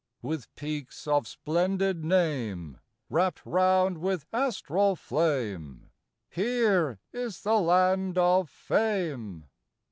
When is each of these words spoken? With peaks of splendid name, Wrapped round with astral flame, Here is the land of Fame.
With 0.23 0.51
peaks 0.55 1.05
of 1.05 1.27
splendid 1.27 2.03
name, 2.03 2.79
Wrapped 3.07 3.45
round 3.45 3.99
with 3.99 4.25
astral 4.33 4.95
flame, 4.95 5.91
Here 6.27 6.97
is 7.13 7.43
the 7.43 7.53
land 7.59 8.17
of 8.17 8.49
Fame. 8.49 9.47